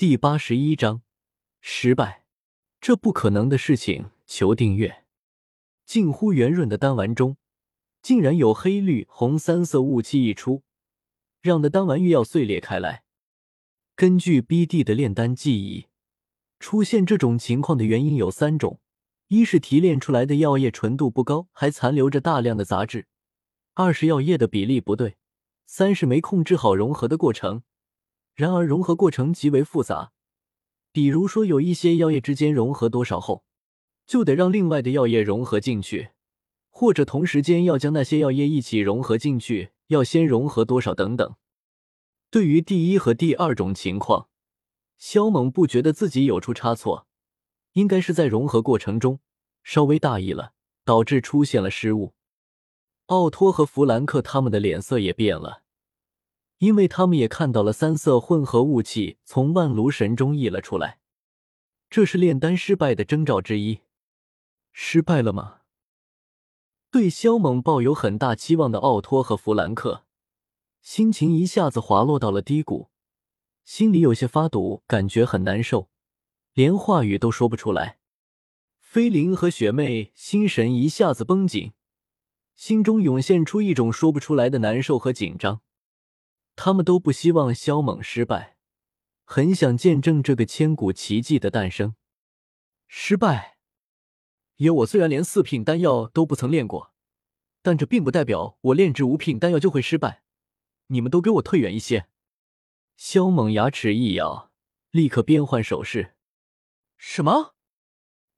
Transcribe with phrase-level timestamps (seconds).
[0.00, 1.02] 第八十一章
[1.60, 2.24] 失败，
[2.80, 4.06] 这不可能的事情。
[4.26, 5.04] 求订阅。
[5.84, 7.36] 近乎圆润的丹丸中，
[8.00, 10.62] 竟然有黑、绿、红三色雾气溢出，
[11.42, 13.02] 让的丹丸欲要碎裂开来。
[13.94, 15.88] 根据 BD 的炼丹记忆，
[16.58, 18.80] 出现这种情况的原因有三种：
[19.28, 23.02] 一是提炼出来的药液纯度不高，还残留着大量的杂质；
[23.74, 25.16] 二是药液的比例不对；
[25.66, 27.62] 三是没控制好融合的过程。
[28.40, 30.12] 然而融合过程极为复杂，
[30.92, 33.44] 比如说有一些药液之间融合多少后。
[34.06, 36.10] 就得让另外的药液融合进去，
[36.68, 41.36] 或者同时间要将那些药液一起融合进去，要先融合多少等等。
[42.28, 44.28] 对于第一和第二种情况，
[44.98, 47.06] 肖猛不觉得自己有出差错，
[47.74, 49.20] 应该是在融合过程中
[49.62, 52.14] 稍微大意了，导致出现了失误。
[53.06, 55.62] 奥托和弗兰克他们的脸色也变了，
[56.60, 60.98] 因为他们也看到了三色混合雾气从万炉神中溢了出来，
[61.88, 63.80] 这是炼丹失败的征兆之一。
[64.70, 65.60] 失败了吗？
[66.90, 70.04] 对萧猛抱有很大期望的奥托和弗兰克，
[70.82, 72.90] 心情一下子滑落到了低谷，
[73.64, 75.88] 心里有些发堵，感觉很难受，
[76.52, 77.98] 连话语都说不出来。
[78.78, 81.72] 菲林和雪妹心神一下子绷紧，
[82.54, 85.62] 心中涌现出一种说不出来的难受和紧张。
[86.62, 88.58] 他们都不希望萧猛失败，
[89.24, 91.94] 很想见证这个千古奇迹的诞生。
[92.86, 93.56] 失败。
[94.56, 96.92] 爷，我虽然连四品丹药都不曾练过，
[97.62, 100.22] 但这并不代表我炼制五品丹药就会失败。
[100.88, 102.08] 你们都给我退远一些！
[102.94, 104.52] 萧猛牙齿一咬，
[104.90, 106.14] 立刻变换手势。
[106.98, 107.54] 什么？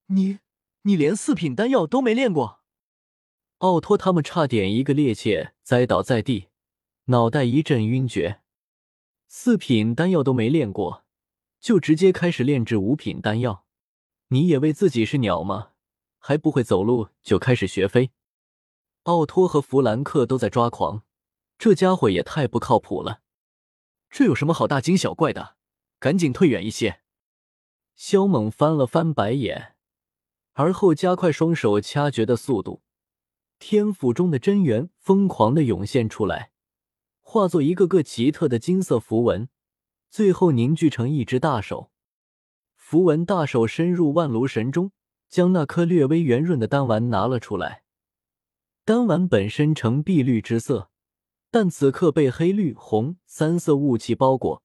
[0.06, 0.38] 你
[0.82, 2.60] 你连四品丹药都没练过？
[3.58, 6.50] 奥托他们差点一个趔趄栽倒在地，
[7.06, 8.40] 脑袋一阵晕厥。
[9.26, 11.04] 四品丹药都没练过，
[11.58, 13.64] 就直接开始炼制五品丹药？
[14.28, 15.70] 你也为自己是鸟吗？
[16.18, 18.12] 还不会走路就开始学飞，
[19.02, 21.02] 奥托和弗兰克都在抓狂，
[21.58, 23.22] 这家伙也太不靠谱了。
[24.08, 25.56] 这有什么好大惊小怪的？
[25.98, 27.00] 赶紧退远一些！
[27.96, 29.74] 萧猛翻了翻白眼，
[30.52, 32.82] 而后加快双手掐诀的速度，
[33.58, 36.51] 天府中的真元疯狂的涌现出来，
[37.32, 39.48] 化作一个个奇特的金色符文，
[40.10, 41.90] 最后凝聚成一只大手。
[42.76, 44.92] 符文大手深入万炉神中。
[45.30, 47.84] 将那颗略微圆润的丹丸拿了出来。
[48.84, 50.90] 丹丸本身呈碧绿之色，
[51.50, 54.62] 但此刻被黑、绿、红三色雾气包裹，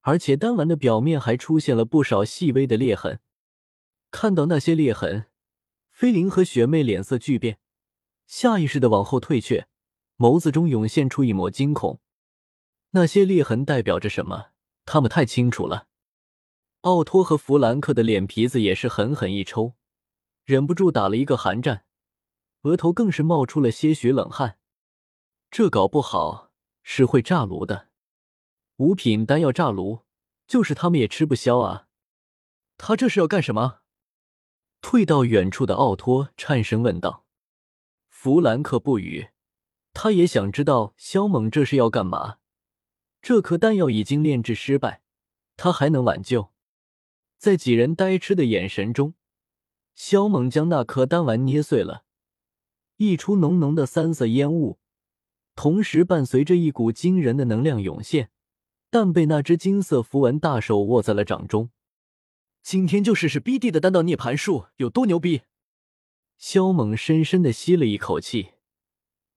[0.00, 3.20] 而且丹丸的表面还出现了不少细微的裂痕。
[4.10, 5.26] 看到那些裂痕，
[5.88, 7.60] 菲林和雪妹脸色巨变，
[8.26, 9.68] 下意识的往后退却，
[10.20, 11.98] 眸子中涌现出一抹惊恐。
[12.90, 14.48] 那些裂痕代表着什么？
[14.84, 15.86] 他们太清楚了。
[16.82, 19.76] 奥托和弗兰克的脸皮子也是狠狠一抽，
[20.44, 21.86] 忍不住打了一个寒战，
[22.64, 24.58] 额头更是冒出了些许冷汗。
[25.50, 26.50] 这搞不好
[26.82, 27.88] 是会炸炉的，
[28.76, 30.00] 五品丹药炸炉，
[30.46, 31.88] 就是他们也吃不消啊！
[32.76, 33.78] 他这是要干什么？
[34.82, 37.24] 退到远处的奥托颤声问道。
[38.10, 39.30] 弗兰克不语，
[39.92, 42.38] 他也想知道萧猛这是要干嘛。
[43.22, 45.02] 这颗丹药已经炼制失败，
[45.56, 46.50] 他还能挽救？
[47.36, 49.14] 在几人呆痴的眼神中，
[49.94, 52.04] 萧猛将那颗丹丸捏碎了，
[52.96, 54.78] 溢出浓浓的三色烟雾，
[55.54, 58.30] 同时伴随着一股惊人的能量涌现，
[58.90, 61.70] 但被那只金色符文大手握在了掌中。
[62.62, 65.42] 今天就试试 BD 的丹道涅槃术有多牛逼！
[66.36, 68.52] 萧猛深深的吸了一口气，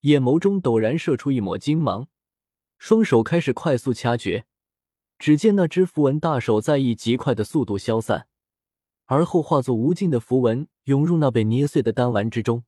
[0.03, 2.07] 眼眸中陡然射出一抹金芒，
[2.77, 4.45] 双手开始快速掐诀。
[5.17, 8.27] 只见那只符文大手在以极快的速度消散，
[9.05, 12.65] 而后化作无尽的符文涌入那被捏碎的丹丸之中。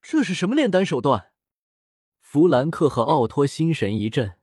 [0.00, 1.32] 这是什么炼丹手段？
[2.20, 4.34] 弗兰克和奥托心神一震，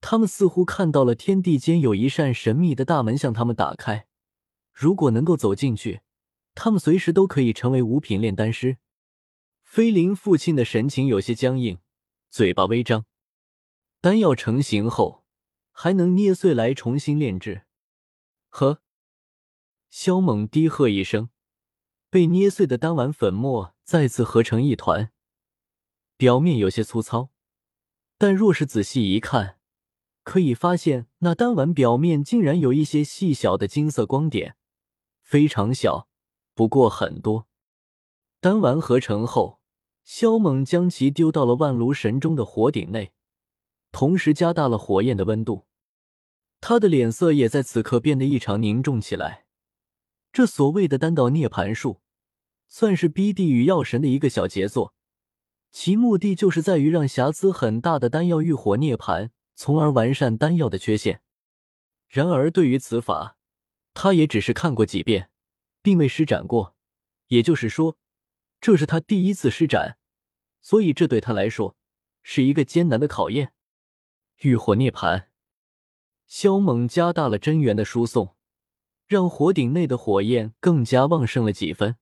[0.00, 4.06] 他们似乎看到了天地间有一扇神秘的大门向他们打开。
[4.72, 6.00] 如果能够走进去，
[6.54, 8.78] 他们随时都可以成为五品炼丹师。
[9.74, 11.80] 菲林父亲的神情有些僵硬，
[12.30, 13.06] 嘴巴微张。
[14.00, 15.24] 丹药成型后。
[15.72, 17.62] 还能捏碎来重新炼制？
[18.50, 18.80] 呵！
[19.90, 21.30] 萧猛低喝一声，
[22.08, 25.10] 被捏碎的丹丸粉末再次合成一团，
[26.16, 27.30] 表面有些粗糙，
[28.16, 29.58] 但若是仔细一看，
[30.22, 34.56] 可以发现那丹丸表面竟然有一些细小的金色光点，
[35.20, 36.08] 非常小，
[36.54, 37.48] 不过很多。
[38.38, 39.58] 丹丸合成后，
[40.04, 43.12] 萧猛将其丢到了万炉神中的火鼎内。
[43.90, 45.66] 同时加大了火焰的温度，
[46.60, 49.46] 他的脸色也在此刻变得异常凝重起来。
[50.32, 52.00] 这所谓的丹道涅槃术，
[52.66, 54.94] 算是逼地狱药神的一个小杰作，
[55.70, 61.22] 其目的就是在于让瑕疵很大的丹药浴火涅槃，从而完善丹药的缺陷。
[62.08, 63.36] 然而，对于此法，
[63.92, 65.30] 他也只是看过几遍，
[65.82, 66.74] 并未施展过。
[67.28, 67.96] 也就是说，
[68.64, 69.98] 这是他第一次施展，
[70.62, 71.76] 所以这对他来说
[72.22, 73.52] 是一个艰难的考验。
[74.38, 75.26] 浴火涅槃。
[76.26, 78.36] 萧猛加大了真元的输送，
[79.06, 81.96] 让火鼎内的火焰更加旺盛了几分。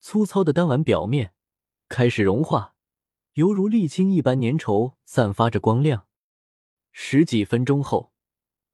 [0.00, 1.34] 粗糙的丹丸表面
[1.90, 2.74] 开始融化，
[3.34, 6.06] 犹如沥青一般粘稠，散发着光亮。
[6.92, 8.14] 十几分钟后，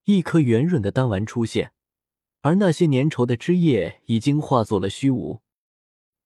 [0.05, 1.73] 一颗圆润的丹丸出现，
[2.43, 5.43] 而那些粘稠的汁液已经化作了虚无。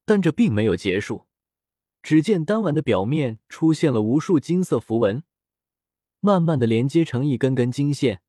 [0.04, 1.26] 但这并没有结束，
[2.02, 5.22] 只见丹丸的表面出现了无数金色符文，
[6.20, 8.22] 慢慢的连接成一根根金线。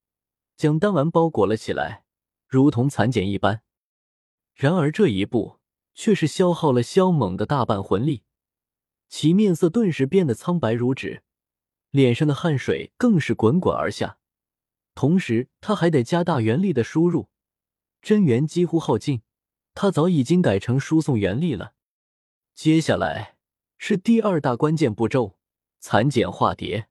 [0.57, 2.05] 将丹丸包裹了起来，
[2.47, 3.63] 如同蚕茧一般。
[4.53, 5.59] 然而这一步
[5.93, 8.23] 却是消耗了萧猛的大半魂力，
[9.09, 11.23] 其面色顿时变得苍白如纸，
[11.91, 14.17] 脸上的汗水更是滚滚而下。
[14.93, 17.27] 同时，他还得加大元力的输入，
[18.01, 19.23] 真元几乎耗尽，
[19.75, 21.75] 他早已经改成输送原力了。
[22.55, 23.35] 接下来
[23.77, 25.37] 是第二大关键步骤——
[25.79, 26.87] 蚕茧化蝶。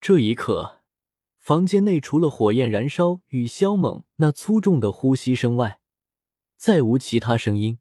[0.00, 0.78] 这一刻。
[1.38, 5.80] 房间内除了火焰燃烧与萧猛那粗重的呼吸声外，
[6.58, 7.78] 再无其他声音。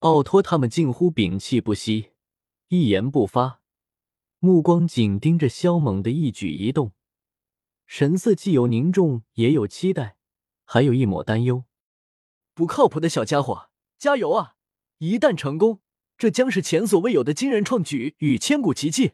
[0.00, 2.10] 奥托他们近乎屏气不息，
[2.68, 3.62] 一言不发，
[4.38, 6.92] 目光紧盯着萧猛的一举一动，
[7.86, 10.18] 神色既有凝重，也有期待，
[10.66, 11.64] 还有一抹担忧。
[12.58, 13.70] 不靠谱的小家伙，
[14.00, 14.56] 加油啊！
[14.98, 15.80] 一旦成功，
[16.16, 19.12] 这将是前所未有的惊人创举与千古奇迹。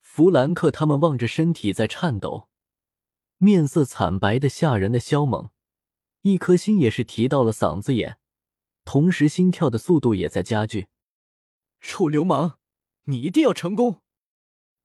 [0.00, 2.48] 弗兰克他们望着身体在颤抖。
[3.38, 5.50] 面色惨白的吓人的肖猛，
[6.22, 8.18] 一颗心也是提到了嗓子眼，
[8.84, 10.88] 同时心跳的速度也在加剧。
[11.80, 12.58] 臭流氓，
[13.04, 14.00] 你一定要成功！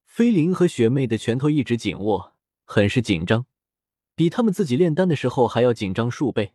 [0.05, 3.47] 菲林和雪妹的拳头一直紧握，很是紧张，
[4.13, 6.53] 比他们自己炼丹的时候还要紧张数倍。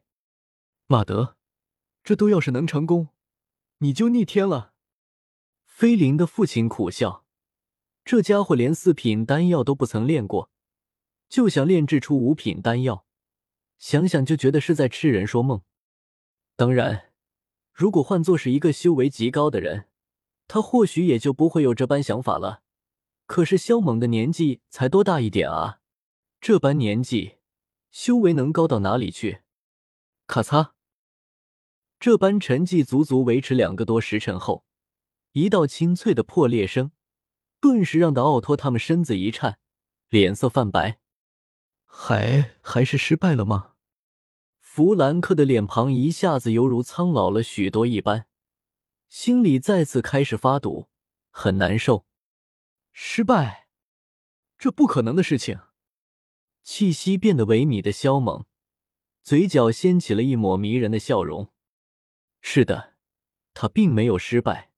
[0.93, 1.37] 马德，
[2.03, 3.11] 这都要是能成功，
[3.79, 4.73] 你就逆天了。
[5.65, 7.25] 菲林的父亲苦笑，
[8.05, 10.51] 这家伙连四品丹药都不曾炼过。
[11.29, 13.07] 就想炼制出五品丹药，
[13.79, 15.63] 想想就觉得是在痴人说梦。
[16.57, 17.13] 当然，
[17.73, 19.87] 如果换作是一个修为极高的人，
[20.49, 22.65] 他或许也就不会有这般想法了。
[23.27, 25.79] 可是萧猛的年纪才多大一点啊？
[26.41, 27.37] 这般年纪，
[27.93, 29.43] 修为能高到哪里去？
[30.27, 30.73] 咔嚓！
[32.01, 34.65] 这般沉寂足足维持两个多时辰后，
[35.33, 36.93] 一道清脆的破裂声，
[37.61, 39.59] 顿时让的奥托他们身子一颤，
[40.09, 40.99] 脸色泛白。
[41.85, 43.75] 还还是失败了吗？
[44.61, 48.27] 弗兰克的脸庞一下子犹如苍老了许多一般，
[49.11, 50.89] 心里再次开始发堵，
[51.29, 52.07] 很难受。
[52.93, 53.69] 失败？
[54.57, 55.61] 这不可能的事情！
[56.63, 58.47] 气息变得萎靡的萧猛，
[59.23, 61.53] 嘴角掀起了一抹迷人的笑容。
[62.41, 62.95] 是的，
[63.55, 64.71] 他并没有失败。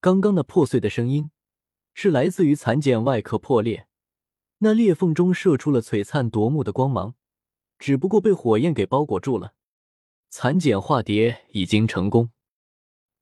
[0.00, 1.30] 刚刚那破碎的声音，
[1.94, 3.88] 是来自于蚕茧外壳破裂。
[4.58, 7.14] 那裂缝中射出了璀璨夺目的光芒，
[7.78, 9.54] 只不过被火焰给包裹住了。
[10.30, 12.30] 蚕茧化蝶已经成功，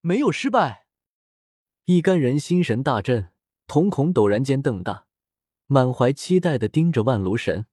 [0.00, 0.86] 没有失败。
[1.86, 3.32] 一干人心神大振，
[3.66, 5.06] 瞳孔陡然间瞪大，
[5.66, 7.66] 满怀期待的盯着万炉神。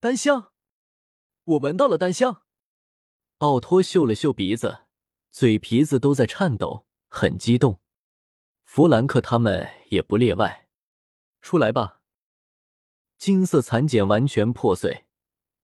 [0.00, 0.52] 丹香，
[1.44, 2.42] 我闻到了丹香。
[3.38, 4.80] 奥托嗅了嗅鼻子，
[5.32, 7.80] 嘴皮子都在颤抖，很激动。
[8.64, 10.68] 弗兰克他们也不例外，
[11.40, 12.02] 出来吧。
[13.16, 15.06] 金色蚕茧完全破碎，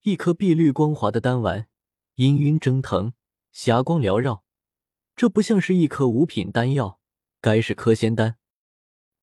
[0.03, 1.69] 一颗碧绿光滑的丹丸
[2.17, 3.13] 氤氲蒸腾，
[3.53, 4.43] 霞光缭绕。
[5.15, 6.99] 这不像是一颗五品丹药，
[7.43, 8.39] 该是颗仙丹。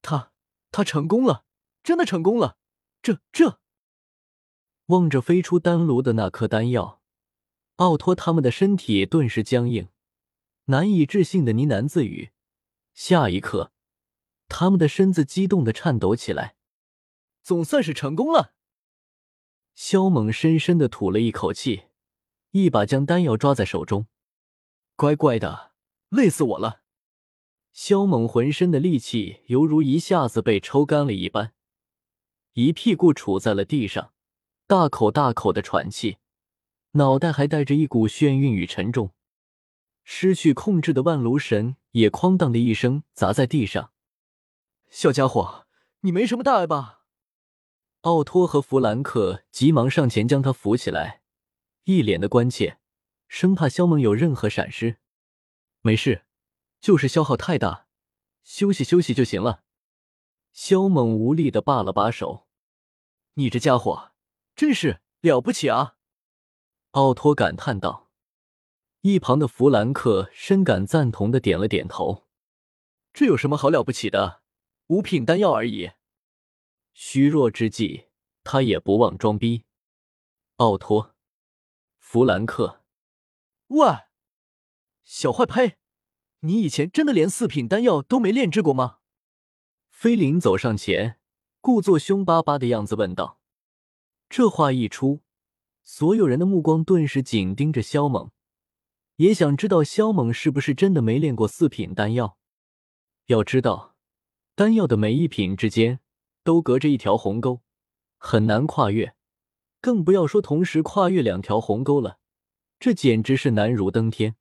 [0.03, 0.31] 他
[0.69, 1.45] 他成功了，
[1.81, 2.57] 真的成功了！
[3.01, 3.59] 这这……
[4.87, 7.01] 望着飞出丹炉的那颗丹药，
[7.77, 9.87] 奥托他们的身体顿时僵硬，
[10.65, 12.31] 难以置信的呢喃自语。
[12.93, 13.71] 下一刻，
[14.47, 16.55] 他们的身子激动的颤抖起来。
[17.43, 18.55] 总算是成功了。
[19.75, 21.83] 萧猛深深的吐了一口气，
[22.51, 24.07] 一把将丹药抓在手中。
[24.95, 25.73] 乖乖的，
[26.09, 26.81] 累死我了！
[27.73, 31.53] 萧猛浑身的力气犹如一下子被抽干了一般，
[32.53, 34.13] 一屁股杵在了地上，
[34.65, 36.17] 大口大口的喘气，
[36.91, 39.11] 脑袋还带着一股眩晕与沉重。
[40.07, 43.91] 失去控制的万炉神也哐当的一声砸在地上。
[44.89, 45.65] 小家伙，
[46.01, 47.01] 你没什么大碍吧？
[48.01, 51.23] 奥托和弗兰克急忙上前将他扶起来，
[51.85, 52.77] 一脸的关切，
[53.27, 54.99] 生怕肖猛有任何闪失。
[55.81, 56.25] 没事，
[56.79, 57.87] 就是消耗太大，
[58.43, 59.63] 休息休息就行了。
[60.53, 62.47] 肖猛无力的罢了把手
[63.33, 64.11] ：“你这家伙
[64.55, 65.95] 真是了不起啊！”
[66.91, 68.04] 奥托感叹道。
[69.07, 72.25] 一旁的弗兰克深感赞同的点了点头
[73.13, 74.41] ：“这有什么好了不起的？
[74.87, 75.91] 五品丹药而已。”
[76.91, 78.05] 虚弱之际，
[78.43, 79.65] 他也不忘装逼。
[80.55, 81.13] 奥托，
[81.99, 82.81] 弗兰克，
[83.67, 83.85] 喂，
[85.03, 85.75] 小坏胚，
[86.39, 88.97] 你以前真的连四品丹药都没炼制过吗？
[89.91, 91.19] 菲林走上前，
[91.61, 93.39] 故作凶巴巴的样子问道。
[94.27, 95.21] 这话一出，
[95.83, 98.31] 所有人的目光顿时紧盯着萧猛，
[99.17, 102.37] 也想知道萧猛是不是真的没炼过四品丹药。
[103.27, 103.95] 要知道，
[104.55, 105.99] 丹药的每一品之间。
[106.45, 107.63] 都隔着一条鸿沟，
[108.17, 109.15] 很难跨越，
[109.81, 112.19] 更不要说同时跨越两条鸿沟了，
[112.77, 114.35] 这简直是难如登天。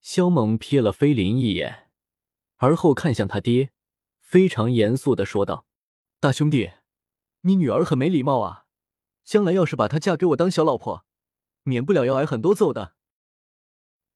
[0.00, 1.90] 萧猛瞥了飞林一眼，
[2.58, 3.72] 而后看向他爹，
[4.20, 5.66] 非常严肃的说道
[6.20, 6.70] ：“大兄弟，
[7.40, 8.66] 你女儿很没礼貌啊，
[9.24, 11.04] 将来要是把她嫁给我当小老婆，
[11.64, 12.94] 免不了要挨很多揍的。”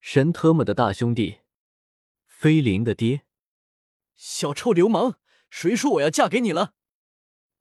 [0.03, 1.39] 神特么的大兄弟，
[2.27, 3.23] 菲林的爹，
[4.17, 5.15] 小臭流氓，
[5.49, 6.75] 谁说我要嫁给你了？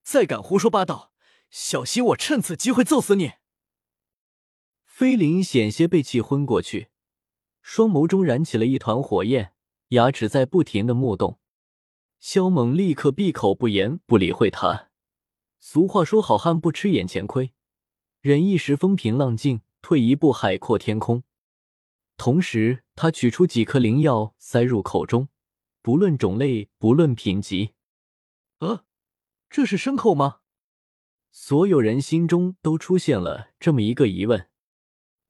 [0.02, 1.14] 再敢胡说八道，
[1.52, 3.34] 小心我趁此机会揍死你！
[4.84, 6.90] 菲林险些被气昏过去，
[7.62, 9.54] 双眸中燃起了一团火焰，
[9.90, 11.40] 牙齿在不停的磨动。
[12.20, 14.90] 萧猛立刻闭口不言，不理会他。
[15.60, 17.54] 俗话说，好汉不吃眼前亏，
[18.20, 21.24] 忍一时风平浪静，退一步海阔天空。
[22.24, 25.30] 同时，他取出几颗灵药塞入口中，
[25.82, 27.74] 不论种类，不论品级。
[28.60, 28.86] 呃。
[29.50, 30.42] 这是牲口吗？
[31.32, 34.48] 所有人心中都出现了这么一个疑问。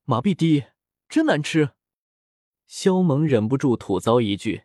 [0.04, 0.66] 麻痹滴，
[1.08, 1.70] 真难吃。
[2.68, 4.64] 萧猛忍不住吐槽一句，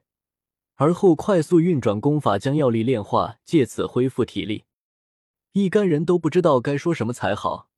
[0.75, 4.65] 而后快速运转功法，将药力炼化，借此恢复体力。
[5.53, 7.71] 一干人都不知道该说什么才好。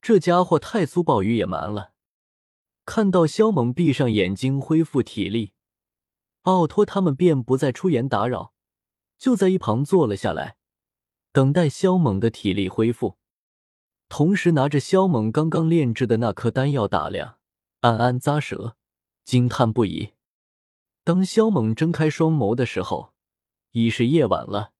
[0.00, 1.94] 这家伙太粗暴与野蛮了。
[2.88, 5.52] 看到肖猛闭上眼睛恢复体力，
[6.44, 8.54] 奥托他们便不再出言打扰，
[9.18, 10.56] 就在一旁坐了下来。
[11.30, 13.18] 等待肖猛的体力恢复，
[14.08, 17.36] 同时拿着肖猛刚刚炼制的那颗丹药打量，
[17.80, 18.74] 暗暗咂舌，
[19.22, 20.14] 惊叹不已。
[21.04, 23.12] 当肖猛睁开双眸的时候，
[23.72, 24.72] 已是夜晚了。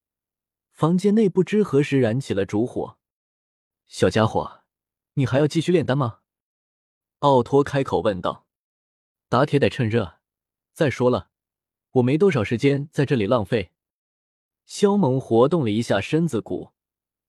[0.73, 2.97] 房间内不知何时燃起了烛火。
[3.87, 4.63] 小家伙，
[5.13, 6.21] 你还要继续炼丹吗？
[7.21, 8.47] 奥托开口问道。
[9.29, 10.19] 打铁得趁热。
[10.73, 11.31] 再说了，
[11.93, 13.73] 我没多少时间在这里浪费。
[14.65, 16.73] 萧猛活动了一下身子骨，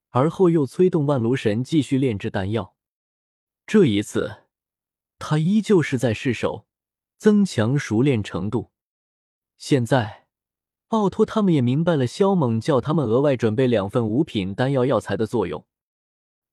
[0.10, 2.76] 而后又催动万炉神继续炼制丹药。
[3.66, 4.44] 这一次，
[5.18, 6.68] 他依旧是在试手，
[7.18, 8.72] 增强熟练程度。
[9.58, 10.28] 现在，
[10.90, 15.66] 奥托他们也明白了萧猛叫他们额外准备两份五品丹药药材的作用。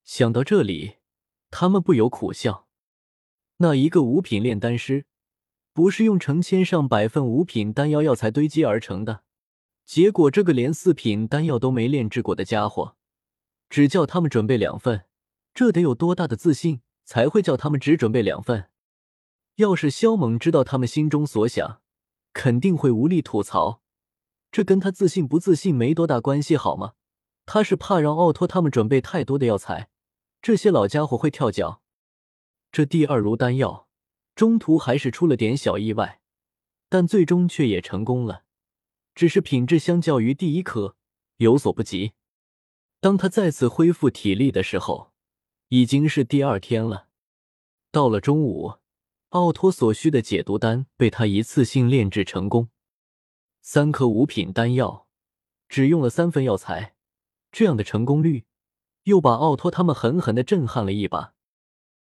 [0.05, 0.97] 想到这里，
[1.51, 2.66] 他们不由苦笑。
[3.59, 5.07] 那一个五品炼丹师，
[5.73, 9.23] 不是用成千上百份五品丹药药材堆积而成的。
[9.85, 12.97] 结果，这个连四品丹药都没炼制过的家伙，
[13.71, 15.07] 只叫他们准备两份，
[15.55, 18.69] 这得有多大的自信才会叫他们只准备两份？
[19.55, 21.81] 要是萧猛知道他们心中所想，
[22.35, 23.81] 肯定会无力吐槽。
[24.53, 26.93] 这跟他自信不自信没多大关系，好吗？
[27.47, 29.89] 他是怕让奥托他们准备太多的药材，
[30.43, 31.81] 这些老家伙会跳脚。
[32.73, 33.89] 这第二炉丹药
[34.35, 36.21] 中途还是出了点小意外，
[36.89, 38.45] 但最终却也成功了。
[39.15, 40.97] 只是品质相较于第一颗
[41.39, 42.13] 有所不及。
[43.01, 45.13] 当他再次恢复体力的时候，
[45.69, 47.09] 已经是第二天了。
[47.91, 48.75] 到了中午，
[49.31, 52.69] 奥托所需的解毒丹被他一次性炼制成功。
[53.63, 55.07] 三颗五品丹药，
[55.69, 56.95] 只用了三分药材，
[57.51, 58.45] 这样的成功率，
[59.05, 61.36] 又把奥托他们狠狠的震撼了一把。